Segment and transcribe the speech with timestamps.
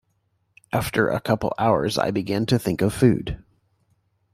[0.73, 3.43] After a couple of hours I began to think of food.